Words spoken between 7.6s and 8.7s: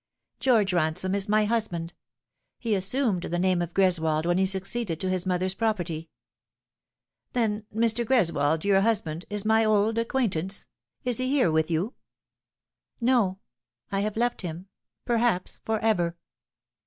Mr. Greswold,